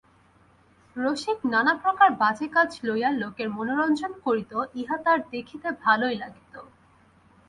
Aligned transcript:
রসিক 0.95 1.37
নানাপ্রকার 1.45 2.09
বাজে 2.19 2.47
কাজ 2.47 2.69
লইয়া 2.83 3.09
লোকের 3.21 3.47
মনোরঞ্জন 3.49 4.11
করিত 4.25 4.51
ইহা 4.75 4.97
তাহার 4.97 5.21
দেখিতে 5.31 5.67
ভালোই 5.83 6.15
লাগিত। 6.15 6.53